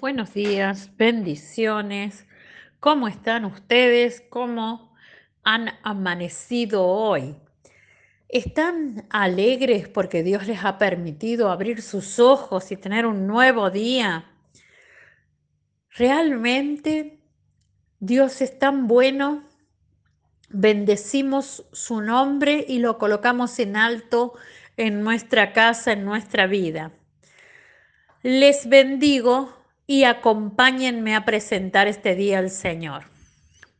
Buenos 0.00 0.32
días, 0.32 0.96
bendiciones. 0.96 2.24
¿Cómo 2.78 3.08
están 3.08 3.44
ustedes? 3.44 4.22
¿Cómo 4.30 4.94
han 5.42 5.70
amanecido 5.82 6.86
hoy? 6.86 7.34
¿Están 8.28 9.08
alegres 9.10 9.88
porque 9.88 10.22
Dios 10.22 10.46
les 10.46 10.64
ha 10.64 10.78
permitido 10.78 11.50
abrir 11.50 11.82
sus 11.82 12.20
ojos 12.20 12.70
y 12.70 12.76
tener 12.76 13.06
un 13.06 13.26
nuevo 13.26 13.72
día? 13.72 14.30
Realmente 15.90 17.18
Dios 17.98 18.40
es 18.40 18.56
tan 18.56 18.86
bueno. 18.86 19.48
Bendecimos 20.48 21.66
su 21.72 22.02
nombre 22.02 22.64
y 22.68 22.78
lo 22.78 22.98
colocamos 22.98 23.58
en 23.58 23.76
alto 23.76 24.34
en 24.76 25.02
nuestra 25.02 25.52
casa, 25.52 25.90
en 25.90 26.04
nuestra 26.04 26.46
vida. 26.46 26.92
Les 28.22 28.68
bendigo 28.68 29.57
y 29.88 30.04
acompáñenme 30.04 31.16
a 31.16 31.24
presentar 31.24 31.88
este 31.88 32.14
día 32.14 32.38
al 32.38 32.50
Señor. 32.50 33.04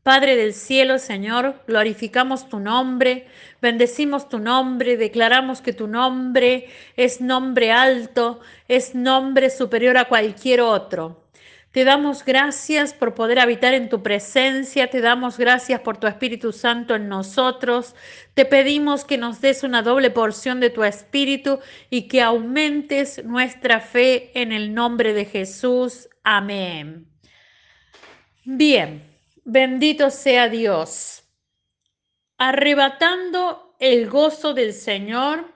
Padre 0.02 0.36
del 0.36 0.54
cielo, 0.54 0.98
Señor, 0.98 1.62
glorificamos 1.66 2.48
tu 2.48 2.60
nombre, 2.60 3.26
bendecimos 3.60 4.26
tu 4.30 4.38
nombre, 4.38 4.96
declaramos 4.96 5.60
que 5.60 5.74
tu 5.74 5.86
nombre 5.86 6.70
es 6.96 7.20
nombre 7.20 7.72
alto, 7.72 8.40
es 8.68 8.94
nombre 8.94 9.50
superior 9.50 9.98
a 9.98 10.06
cualquier 10.06 10.62
otro. 10.62 11.27
Te 11.72 11.84
damos 11.84 12.24
gracias 12.24 12.94
por 12.94 13.14
poder 13.14 13.38
habitar 13.38 13.74
en 13.74 13.90
tu 13.90 14.02
presencia, 14.02 14.88
te 14.88 15.02
damos 15.02 15.36
gracias 15.36 15.80
por 15.82 15.98
tu 15.98 16.06
Espíritu 16.06 16.52
Santo 16.52 16.94
en 16.94 17.08
nosotros. 17.08 17.94
Te 18.32 18.46
pedimos 18.46 19.04
que 19.04 19.18
nos 19.18 19.42
des 19.42 19.62
una 19.62 19.82
doble 19.82 20.10
porción 20.10 20.60
de 20.60 20.70
tu 20.70 20.82
Espíritu 20.82 21.60
y 21.90 22.08
que 22.08 22.22
aumentes 22.22 23.22
nuestra 23.22 23.80
fe 23.80 24.30
en 24.34 24.52
el 24.52 24.72
nombre 24.72 25.12
de 25.12 25.26
Jesús. 25.26 26.08
Amén. 26.24 27.06
Bien, 28.44 29.02
bendito 29.44 30.10
sea 30.10 30.48
Dios. 30.48 31.22
Arrebatando 32.38 33.76
el 33.78 34.08
gozo 34.08 34.54
del 34.54 34.72
Señor, 34.72 35.52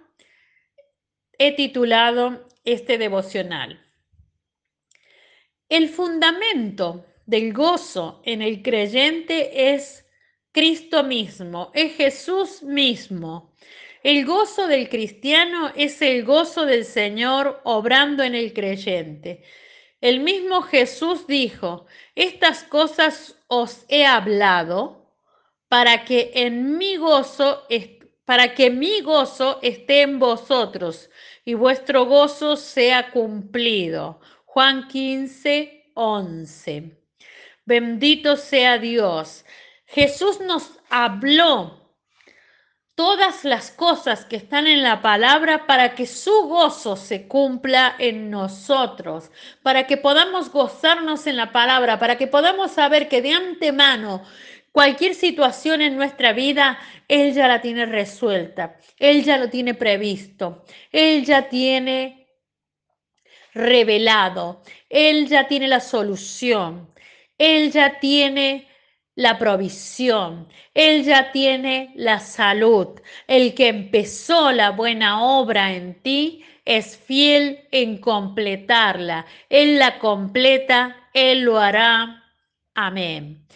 he 1.39 1.57
titulado 1.57 2.47
este 2.65 2.99
devocional. 2.99 3.82
El 5.73 5.89
fundamento 5.89 7.07
del 7.25 7.55
gozo 7.55 8.21
en 8.27 8.43
el 8.43 8.61
creyente 8.61 9.73
es 9.73 10.07
Cristo 10.53 11.03
mismo, 11.03 11.71
es 11.73 11.95
Jesús 11.95 12.63
mismo. 12.63 13.55
El 14.03 14.27
gozo 14.27 14.67
del 14.67 14.91
cristiano 14.91 15.73
es 15.75 16.03
el 16.03 16.27
gozo 16.27 16.67
del 16.67 16.85
Señor 16.85 17.63
obrando 17.65 18.23
en 18.23 18.35
el 18.35 18.53
creyente. 18.53 19.45
El 20.03 20.21
mismo 20.21 20.61
Jesús 20.61 21.27
dijo, 21.27 21.87
estas 22.15 22.65
cosas 22.65 23.39
os 23.47 23.87
he 23.89 24.05
hablado 24.05 25.07
para 25.69 26.05
que 26.05 26.33
en 26.35 26.77
mi 26.77 26.97
gozo 26.97 27.67
para 28.27 28.53
que 28.53 28.69
mi 28.69 29.01
gozo 29.01 29.59
esté 29.63 30.03
en 30.03 30.19
vosotros 30.19 31.09
y 31.47 31.55
vuestro 31.55 32.05
gozo 32.05 32.57
sea 32.57 33.11
cumplido. 33.11 34.21
Juan 34.53 34.87
15, 34.87 35.93
11. 35.95 36.93
Bendito 37.65 38.37
sea 38.37 38.77
Dios. 38.77 39.47
Jesús 39.87 40.43
nos 40.43 40.79
habló 40.91 41.81
todas 42.95 43.47
las 43.47 43.71
cosas 43.71 44.27
que 44.27 44.37
están 44.37 44.67
en 44.67 44.83
la 44.83 45.01
palabra 45.01 45.67
para 45.67 45.95
que 45.95 46.07
su 46.07 46.49
gozo 46.49 46.97
se 46.97 47.27
cumpla 47.27 47.97
en 47.99 48.29
nosotros, 48.29 49.31
para 49.63 49.87
que 49.87 49.97
podamos 49.97 50.51
gozarnos 50.51 51.27
en 51.27 51.39
la 51.39 51.51
palabra, 51.51 51.99
para 51.99 52.19
que 52.19 52.27
podamos 52.27 52.73
saber 52.73 53.09
que 53.09 53.23
de 53.23 53.33
antemano 53.33 54.23
cualquier 54.71 55.15
situación 55.15 55.81
en 55.81 55.97
nuestra 55.97 56.35
vida, 56.35 56.79
Él 57.09 57.33
ya 57.33 57.49
la 57.49 57.63
tiene 57.63 57.87
resuelta, 57.87 58.77
Él 58.99 59.25
ya 59.25 59.39
lo 59.39 59.49
tiene 59.49 59.73
previsto, 59.73 60.63
Él 60.93 61.25
ya 61.25 61.49
tiene 61.49 62.22
revelado. 63.55 64.63
Él 64.89 65.29
ya 65.29 65.49
tiene 65.49 65.69
la 65.69 65.81
solución. 65.81 66.93
Él 67.39 67.73
ya 67.73 67.99
tiene 68.01 68.69
la 69.15 69.39
provisión. 69.39 70.49
Él 70.75 71.05
ya 71.05 71.33
tiene 71.33 71.93
la 71.97 72.19
salud. 72.19 73.01
El 73.27 73.55
que 73.55 73.69
empezó 73.69 74.53
la 74.53 74.71
buena 74.71 75.23
obra 75.23 75.73
en 75.73 76.01
ti 76.03 76.45
es 76.65 76.97
fiel 76.97 77.67
en 77.71 77.99
completarla. 77.99 79.27
Él 79.49 79.79
la 79.79 79.99
completa, 79.99 81.09
Él 81.13 81.43
lo 81.43 81.59
hará. 81.59 82.25
Amén. 82.75 83.47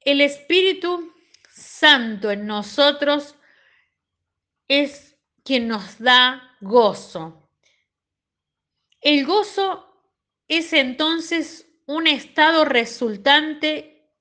El 0.00 0.20
Espíritu 0.20 1.12
Santo 1.52 2.30
en 2.30 2.46
nosotros 2.46 3.34
es 4.66 5.16
quien 5.44 5.68
nos 5.68 5.98
da 5.98 6.56
gozo. 6.60 7.47
El 9.00 9.24
gozo 9.24 9.84
es 10.48 10.72
entonces 10.72 11.68
un 11.86 12.06
estado 12.06 12.64
resultante 12.64 14.12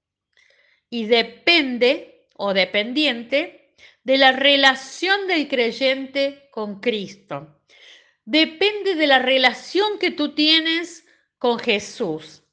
y 0.90 1.06
depende 1.06 2.28
o 2.36 2.54
dependiente 2.54 3.76
de 4.04 4.18
la 4.18 4.32
relación 4.32 5.28
del 5.28 5.48
creyente 5.48 6.48
con 6.52 6.80
Cristo. 6.80 7.62
Depende 8.24 8.96
de 8.96 9.08
la 9.08 9.20
relación 9.20 10.00
que 10.00 10.12
tú 10.12 10.34
tienes 10.34 11.06
con 11.38 11.59
Jesús. 11.59 12.44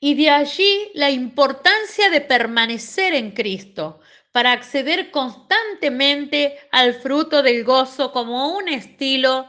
Y 0.00 0.14
de 0.14 0.30
allí 0.30 0.90
la 0.94 1.10
importancia 1.10 2.10
de 2.10 2.20
permanecer 2.20 3.14
en 3.14 3.30
Cristo 3.30 4.00
para 4.32 4.52
acceder 4.52 5.10
constantemente 5.10 6.58
al 6.72 6.94
fruto 6.94 7.42
del 7.42 7.64
gozo 7.64 8.12
como 8.12 8.56
un 8.56 8.68
estilo 8.68 9.48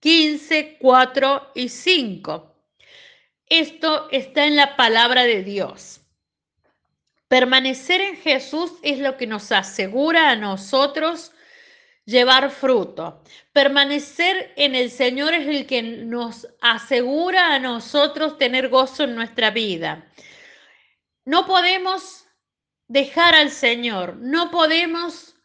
15, 0.00 0.78
4 0.80 1.52
y 1.54 1.68
5. 1.68 2.56
Esto 3.46 4.08
está 4.10 4.46
en 4.46 4.56
la 4.56 4.76
palabra 4.76 5.24
de 5.24 5.42
Dios. 5.42 6.00
Permanecer 7.28 8.00
en 8.00 8.16
Jesús 8.16 8.72
es 8.82 8.98
lo 8.98 9.16
que 9.16 9.26
nos 9.26 9.52
asegura 9.52 10.30
a 10.30 10.36
nosotros 10.36 11.32
llevar 12.04 12.50
fruto. 12.50 13.22
Permanecer 13.52 14.52
en 14.56 14.74
el 14.74 14.90
Señor 14.90 15.34
es 15.34 15.46
el 15.46 15.66
que 15.66 15.82
nos 15.82 16.48
asegura 16.60 17.54
a 17.54 17.58
nosotros 17.58 18.38
tener 18.38 18.68
gozo 18.68 19.04
en 19.04 19.14
nuestra 19.14 19.50
vida. 19.50 20.10
No 21.24 21.46
podemos 21.46 22.24
dejar 22.88 23.34
al 23.34 23.50
Señor, 23.50 24.16
no 24.16 24.50
podemos 24.50 25.36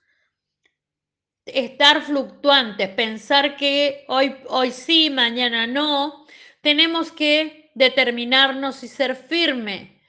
estar 1.45 2.01
fluctuantes, 2.01 2.89
pensar 2.89 3.55
que 3.55 4.05
hoy, 4.07 4.35
hoy 4.47 4.71
sí, 4.71 5.09
mañana 5.09 5.67
no. 5.67 6.25
Tenemos 6.61 7.11
que 7.11 7.71
determinarnos 7.75 8.83
y 8.83 8.87
ser 8.87 9.15
firme 9.15 10.01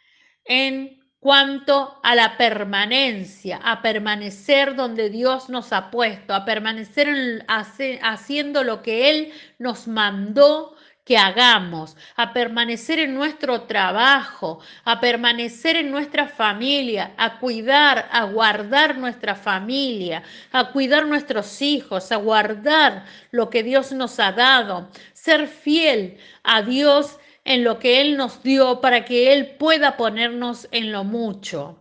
en 0.44 0.96
cuanto 1.18 1.98
a 2.02 2.14
la 2.14 2.36
permanencia, 2.36 3.60
a 3.62 3.82
permanecer 3.82 4.76
donde 4.76 5.10
Dios 5.10 5.48
nos 5.48 5.72
ha 5.72 5.90
puesto, 5.90 6.32
a 6.32 6.44
permanecer 6.44 7.44
haciendo 7.48 8.62
lo 8.62 8.82
que 8.82 9.10
Él 9.10 9.32
nos 9.58 9.88
mandó 9.88 10.75
que 11.06 11.16
hagamos, 11.16 11.96
a 12.16 12.32
permanecer 12.32 12.98
en 12.98 13.14
nuestro 13.14 13.62
trabajo, 13.62 14.58
a 14.84 14.98
permanecer 14.98 15.76
en 15.76 15.92
nuestra 15.92 16.26
familia, 16.26 17.14
a 17.16 17.38
cuidar, 17.38 18.08
a 18.10 18.24
guardar 18.24 18.98
nuestra 18.98 19.36
familia, 19.36 20.24
a 20.50 20.72
cuidar 20.72 21.06
nuestros 21.06 21.62
hijos, 21.62 22.10
a 22.10 22.16
guardar 22.16 23.04
lo 23.30 23.48
que 23.50 23.62
Dios 23.62 23.92
nos 23.92 24.18
ha 24.18 24.32
dado, 24.32 24.90
ser 25.12 25.46
fiel 25.46 26.18
a 26.42 26.62
Dios 26.62 27.20
en 27.44 27.62
lo 27.62 27.78
que 27.78 28.00
Él 28.00 28.16
nos 28.16 28.42
dio 28.42 28.80
para 28.80 29.04
que 29.04 29.32
Él 29.32 29.54
pueda 29.60 29.96
ponernos 29.96 30.66
en 30.72 30.90
lo 30.90 31.04
mucho. 31.04 31.78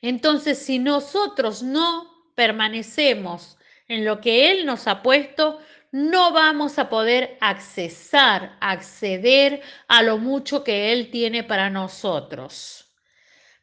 Entonces, 0.00 0.58
si 0.58 0.80
nosotros 0.80 1.62
no 1.62 2.10
permanecemos 2.34 3.56
en 3.92 4.04
lo 4.04 4.20
que 4.20 4.50
Él 4.50 4.64
nos 4.64 4.86
ha 4.86 5.02
puesto, 5.02 5.58
no 5.90 6.32
vamos 6.32 6.78
a 6.78 6.88
poder 6.88 7.36
accesar, 7.40 8.56
acceder 8.60 9.60
a 9.88 10.02
lo 10.02 10.16
mucho 10.16 10.64
que 10.64 10.92
Él 10.92 11.10
tiene 11.10 11.44
para 11.44 11.68
nosotros. 11.68 12.90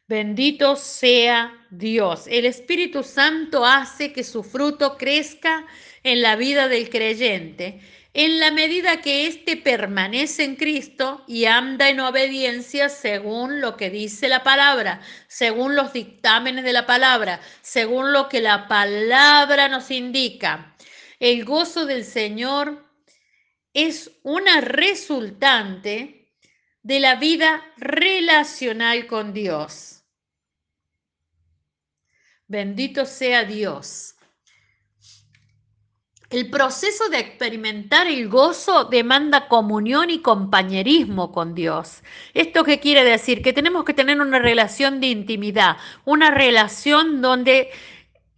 Bendito 0.06 0.76
sea 0.76 1.66
Dios. 1.70 2.26
El 2.28 2.44
Espíritu 2.44 3.02
Santo 3.02 3.64
hace 3.64 4.12
que 4.12 4.24
su 4.24 4.42
fruto 4.42 4.96
crezca 4.96 5.66
en 6.02 6.22
la 6.22 6.36
vida 6.36 6.68
del 6.68 6.88
creyente 6.90 7.80
en 8.12 8.40
la 8.40 8.50
medida 8.50 9.00
que 9.00 9.26
éste 9.26 9.56
permanece 9.56 10.42
en 10.44 10.56
Cristo 10.56 11.24
y 11.28 11.44
anda 11.44 11.88
en 11.88 12.00
obediencia 12.00 12.88
según 12.88 13.60
lo 13.60 13.76
que 13.76 13.88
dice 13.88 14.28
la 14.28 14.42
palabra, 14.42 15.00
según 15.28 15.76
los 15.76 15.92
dictámenes 15.92 16.64
de 16.64 16.72
la 16.72 16.86
palabra, 16.86 17.40
según 17.62 18.12
lo 18.12 18.28
que 18.28 18.40
la 18.40 18.66
palabra 18.66 19.68
nos 19.68 19.90
indica. 19.90 20.74
El 21.20 21.44
gozo 21.44 21.86
del 21.86 22.04
Señor 22.04 22.84
es 23.74 24.10
una 24.22 24.60
resultante 24.60 26.32
de 26.82 26.98
la 26.98 27.14
vida 27.16 27.62
relacional 27.76 29.06
con 29.06 29.32
Dios. 29.32 30.02
Bendito 32.48 33.06
sea 33.06 33.44
Dios. 33.44 34.16
El 36.30 36.48
proceso 36.48 37.08
de 37.08 37.18
experimentar 37.18 38.06
el 38.06 38.28
gozo 38.28 38.84
demanda 38.84 39.48
comunión 39.48 40.10
y 40.10 40.20
compañerismo 40.20 41.32
con 41.32 41.56
Dios. 41.56 42.04
¿Esto 42.34 42.62
qué 42.62 42.78
quiere 42.78 43.02
decir? 43.02 43.42
Que 43.42 43.52
tenemos 43.52 43.84
que 43.84 43.94
tener 43.94 44.20
una 44.20 44.38
relación 44.38 45.00
de 45.00 45.08
intimidad, 45.08 45.76
una 46.04 46.30
relación 46.30 47.20
donde 47.20 47.70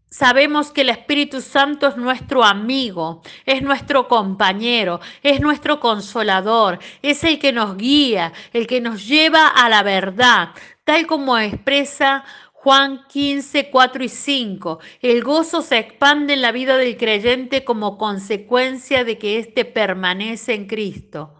sabemos 0.09 0.73
que 0.73 0.81
el 0.81 0.89
Espíritu 0.89 1.43
Santo 1.43 1.87
es 1.87 1.99
nuestro 1.99 2.43
amigo, 2.44 3.21
es 3.44 3.61
nuestro 3.61 4.09
compañero, 4.09 4.99
es 5.23 5.43
nuestro 5.43 5.79
consolador, 5.79 6.79
es 7.03 7.23
el 7.25 7.39
que 7.39 7.53
nos 7.53 7.77
guía, 7.77 8.33
el 8.55 8.67
que 8.67 8.81
nos 8.81 9.06
lleva 9.06 9.49
a 9.49 9.69
la 9.69 9.83
verdad, 9.83 10.55
tal 10.85 11.06
como 11.06 11.37
expresa 11.37 12.25
Juan 12.62 13.05
15, 13.09 13.70
4 13.70 14.05
y 14.05 14.09
5. 14.09 14.79
El 15.00 15.25
gozo 15.25 15.62
se 15.62 15.79
expande 15.79 16.35
en 16.35 16.43
la 16.43 16.53
vida 16.53 16.76
del 16.76 16.97
creyente 16.97 17.64
como 17.64 17.99
consecuencia 17.99 19.03
de 19.03 19.19
que 19.19 19.41
éste 19.41 19.64
permanece 19.64 20.55
en 20.55 20.69
Cristo. 20.69 21.35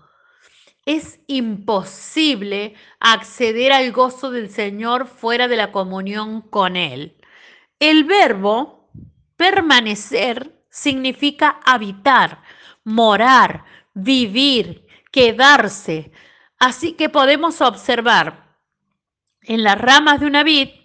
Es 0.85 1.21
imposible 1.29 2.75
acceder 2.99 3.71
al 3.71 3.93
gozo 3.93 4.33
del 4.33 4.51
Señor 4.51 5.07
fuera 5.07 5.47
de 5.47 5.55
la 5.55 5.71
comunión 5.71 6.41
con 6.41 6.75
Él. 6.75 7.15
El 7.79 8.03
verbo 8.03 8.91
permanecer 9.37 10.65
significa 10.71 11.61
habitar, 11.65 12.43
morar, 12.83 13.65
vivir, 13.95 14.89
quedarse. 15.13 16.11
Así 16.59 16.95
que 16.95 17.09
podemos 17.09 17.61
observar 17.61 18.57
en 19.43 19.63
las 19.63 19.81
ramas 19.81 20.19
de 20.19 20.27
una 20.27 20.43
vid 20.43 20.82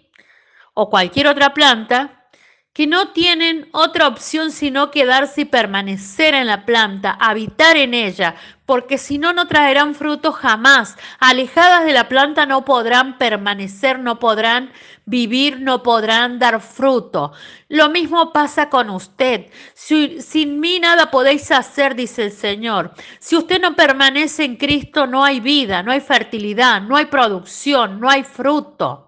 o 0.80 0.88
cualquier 0.90 1.26
otra 1.26 1.54
planta 1.54 2.30
que 2.72 2.86
no 2.86 3.08
tienen 3.08 3.68
otra 3.72 4.06
opción 4.06 4.52
sino 4.52 4.92
quedarse 4.92 5.40
y 5.40 5.44
permanecer 5.44 6.34
en 6.34 6.46
la 6.46 6.64
planta, 6.64 7.16
habitar 7.18 7.76
en 7.76 7.94
ella, 7.94 8.36
porque 8.64 8.96
si 8.96 9.18
no, 9.18 9.32
no 9.32 9.48
traerán 9.48 9.96
fruto 9.96 10.30
jamás. 10.30 10.96
Alejadas 11.18 11.84
de 11.84 11.92
la 11.92 12.08
planta 12.08 12.46
no 12.46 12.64
podrán 12.64 13.18
permanecer, 13.18 13.98
no 13.98 14.20
podrán 14.20 14.70
vivir, 15.04 15.60
no 15.60 15.82
podrán 15.82 16.38
dar 16.38 16.60
fruto. 16.60 17.32
Lo 17.68 17.88
mismo 17.88 18.32
pasa 18.32 18.70
con 18.70 18.88
usted. 18.88 19.46
sin 19.74 20.60
mí 20.60 20.78
nada 20.78 21.10
podéis 21.10 21.50
hacer, 21.50 21.96
dice 21.96 22.26
el 22.26 22.30
Señor. 22.30 22.92
Si 23.18 23.36
usted 23.36 23.60
no 23.60 23.74
permanece 23.74 24.44
en 24.44 24.54
Cristo, 24.54 25.08
no 25.08 25.24
hay 25.24 25.40
vida, 25.40 25.82
no 25.82 25.90
hay 25.90 26.00
fertilidad, 26.00 26.80
no 26.82 26.94
hay 26.94 27.06
producción, 27.06 27.98
no 27.98 28.08
hay 28.08 28.22
fruto 28.22 29.07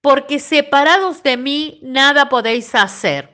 porque 0.00 0.38
separados 0.38 1.22
de 1.22 1.36
mí 1.36 1.80
nada 1.82 2.28
podéis 2.28 2.74
hacer. 2.74 3.30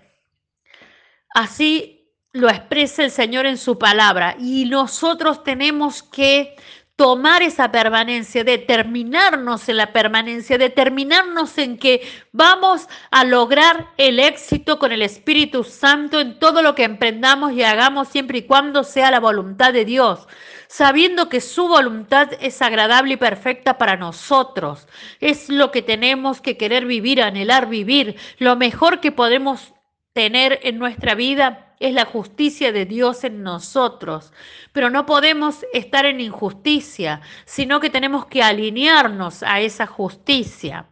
Así 1.34 2.12
lo 2.32 2.48
expresa 2.48 3.04
el 3.04 3.10
Señor 3.10 3.46
en 3.46 3.58
su 3.58 3.78
palabra 3.78 4.36
y 4.38 4.64
nosotros 4.66 5.44
tenemos 5.44 6.02
que 6.02 6.56
tomar 6.96 7.42
esa 7.42 7.72
permanencia, 7.72 8.44
determinarnos 8.44 9.68
en 9.68 9.78
la 9.78 9.92
permanencia, 9.92 10.58
determinarnos 10.58 11.58
en 11.58 11.76
que 11.76 12.02
vamos 12.30 12.88
a 13.10 13.24
lograr 13.24 13.88
el 13.96 14.20
éxito 14.20 14.78
con 14.78 14.92
el 14.92 15.02
Espíritu 15.02 15.64
Santo 15.64 16.20
en 16.20 16.38
todo 16.38 16.62
lo 16.62 16.74
que 16.74 16.84
emprendamos 16.84 17.52
y 17.52 17.64
hagamos 17.64 18.08
siempre 18.08 18.38
y 18.38 18.42
cuando 18.42 18.84
sea 18.84 19.10
la 19.10 19.20
voluntad 19.20 19.72
de 19.72 19.84
Dios 19.84 20.28
sabiendo 20.68 21.28
que 21.28 21.40
su 21.40 21.68
voluntad 21.68 22.30
es 22.40 22.60
agradable 22.62 23.14
y 23.14 23.16
perfecta 23.16 23.78
para 23.78 23.96
nosotros. 23.96 24.88
Es 25.20 25.48
lo 25.48 25.70
que 25.70 25.82
tenemos 25.82 26.40
que 26.40 26.56
querer 26.56 26.86
vivir, 26.86 27.22
anhelar 27.22 27.68
vivir. 27.68 28.16
Lo 28.38 28.56
mejor 28.56 29.00
que 29.00 29.12
podemos 29.12 29.74
tener 30.12 30.60
en 30.62 30.78
nuestra 30.78 31.14
vida 31.14 31.74
es 31.80 31.92
la 31.92 32.04
justicia 32.04 32.72
de 32.72 32.86
Dios 32.86 33.24
en 33.24 33.42
nosotros. 33.42 34.32
Pero 34.72 34.90
no 34.90 35.06
podemos 35.06 35.66
estar 35.72 36.06
en 36.06 36.20
injusticia, 36.20 37.20
sino 37.44 37.80
que 37.80 37.90
tenemos 37.90 38.26
que 38.26 38.42
alinearnos 38.42 39.42
a 39.42 39.60
esa 39.60 39.86
justicia. 39.86 40.86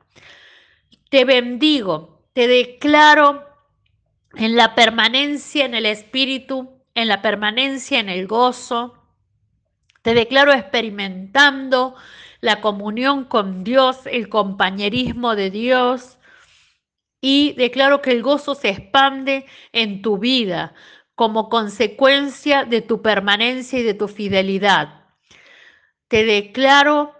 Te 1.09 1.25
bendigo, 1.25 2.23
te 2.33 2.47
declaro 2.47 3.47
en 4.35 4.57
la 4.57 4.75
permanencia 4.75 5.65
en 5.65 5.75
el 5.75 5.87
Espíritu, 5.87 6.83
en 6.95 7.09
la 7.09 7.23
permanencia 7.23 8.01
en 8.01 8.09
el 8.09 8.27
gozo, 8.27 9.02
te 10.03 10.15
declaro 10.15 10.53
experimentando 10.53 11.95
la 12.41 12.61
comunión 12.61 13.25
con 13.25 13.65
Dios, 13.65 14.01
el 14.07 14.29
compañerismo 14.29 15.37
de 15.37 15.51
Dios 15.51 16.19
y 17.21 17.55
declaro 17.55 18.03
que 18.03 18.11
el 18.11 18.23
gozo 18.23 18.55
se 18.57 18.71
expande 18.71 19.47
en 19.73 20.03
tu 20.03 20.19
vida 20.19 20.75
como 21.15 21.49
consecuencia 21.49 22.65
de 22.65 22.83
tu 22.83 23.01
permanencia 23.01 23.79
y 23.79 23.85
de 23.85 23.95
tu 23.95 24.09
fidelidad. 24.09 25.05
Te 26.09 26.25
declaro 26.25 27.15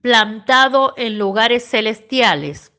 plantado 0.00 0.94
en 0.96 1.18
lugares 1.18 1.68
celestiales. 1.68 2.72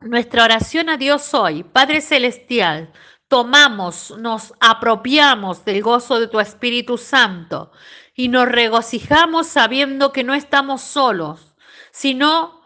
Nuestra 0.00 0.44
oración 0.44 0.88
a 0.88 0.96
Dios 0.96 1.34
hoy, 1.34 1.62
Padre 1.62 2.00
Celestial, 2.00 2.90
tomamos, 3.32 4.10
nos 4.18 4.52
apropiamos 4.60 5.64
del 5.64 5.80
gozo 5.80 6.20
de 6.20 6.28
tu 6.28 6.38
Espíritu 6.38 6.98
Santo 6.98 7.72
y 8.14 8.28
nos 8.28 8.46
regocijamos 8.46 9.46
sabiendo 9.46 10.12
que 10.12 10.22
no 10.22 10.34
estamos 10.34 10.82
solos, 10.82 11.54
sino 11.92 12.60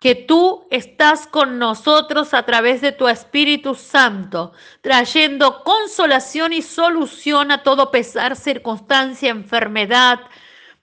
que 0.00 0.16
tú 0.16 0.66
estás 0.72 1.28
con 1.28 1.60
nosotros 1.60 2.34
a 2.34 2.44
través 2.44 2.80
de 2.80 2.90
tu 2.90 3.06
Espíritu 3.06 3.76
Santo, 3.76 4.50
trayendo 4.80 5.62
consolación 5.62 6.52
y 6.52 6.60
solución 6.60 7.52
a 7.52 7.62
todo 7.62 7.92
pesar, 7.92 8.34
circunstancia, 8.34 9.30
enfermedad, 9.30 10.18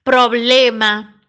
problema, 0.04 1.22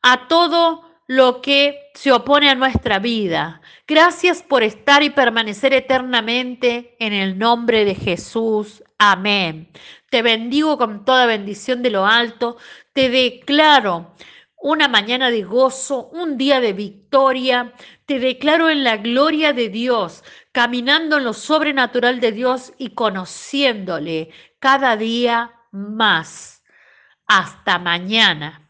a 0.00 0.28
todo 0.28 0.85
lo 1.06 1.40
que 1.40 1.90
se 1.94 2.12
opone 2.12 2.50
a 2.50 2.54
nuestra 2.54 2.98
vida. 2.98 3.60
Gracias 3.86 4.42
por 4.42 4.62
estar 4.62 5.02
y 5.02 5.10
permanecer 5.10 5.72
eternamente 5.72 6.96
en 6.98 7.12
el 7.12 7.38
nombre 7.38 7.84
de 7.84 7.94
Jesús. 7.94 8.82
Amén. 8.98 9.68
Te 10.10 10.22
bendigo 10.22 10.78
con 10.78 11.04
toda 11.04 11.26
bendición 11.26 11.82
de 11.82 11.90
lo 11.90 12.06
alto. 12.06 12.56
Te 12.92 13.08
declaro 13.08 14.14
una 14.56 14.88
mañana 14.88 15.30
de 15.30 15.42
gozo, 15.42 16.08
un 16.08 16.36
día 16.36 16.60
de 16.60 16.72
victoria. 16.72 17.72
Te 18.06 18.18
declaro 18.18 18.68
en 18.68 18.82
la 18.82 18.96
gloria 18.96 19.52
de 19.52 19.68
Dios, 19.68 20.24
caminando 20.50 21.18
en 21.18 21.24
lo 21.24 21.34
sobrenatural 21.34 22.18
de 22.18 22.32
Dios 22.32 22.72
y 22.78 22.90
conociéndole 22.90 24.30
cada 24.58 24.96
día 24.96 25.52
más. 25.70 26.64
Hasta 27.28 27.78
mañana. 27.78 28.65